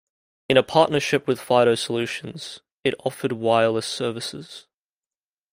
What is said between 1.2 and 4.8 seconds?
with Fido Solutions, it offered wireless services.